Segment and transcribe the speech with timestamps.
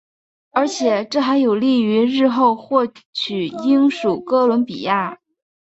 [0.49, 5.19] 而且这还有利于日后获取英属哥伦比亚。